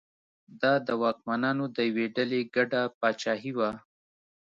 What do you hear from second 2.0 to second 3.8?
ډلې ګډه پاچاهي وه.